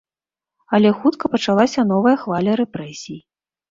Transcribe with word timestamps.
Але 0.77 0.89
хутка 1.03 1.25
пачалася 1.35 1.87
новая 1.93 2.17
хваля 2.25 2.61
рэпрэсій. 2.65 3.25